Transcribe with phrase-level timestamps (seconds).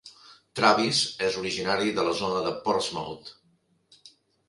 [0.59, 3.33] Traviss és originari de la zona de Portsmouth.